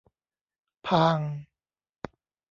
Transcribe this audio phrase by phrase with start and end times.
[0.85, 1.19] ผ่าง!